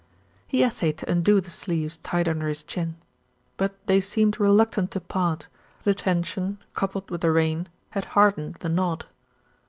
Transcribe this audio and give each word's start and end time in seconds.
He 0.47 0.63
essayed 0.63 0.97
to 0.97 1.11
undo 1.11 1.39
the 1.39 1.51
sleeves 1.51 1.97
tied 1.97 2.27
under 2.27 2.47
his 2.47 2.63
chin; 2.63 2.95
but 3.55 3.75
they 3.85 4.01
seemed 4.01 4.39
reluctant 4.39 4.89
to 4.89 4.99
part, 4.99 5.47
the 5.83 5.93
tension 5.93 6.57
coupled 6.73 7.11
with 7.11 7.21
the 7.21 7.29
rain 7.29 7.67
had 7.91 8.05
hardened 8.17 8.55
the 8.61 8.69
knot. 8.69 9.05